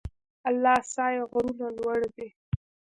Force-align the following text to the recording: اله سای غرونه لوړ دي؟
اله 0.49 0.75
سای 0.93 1.15
غرونه 1.31 1.67
لوړ 1.77 1.99
دي؟ 2.15 2.27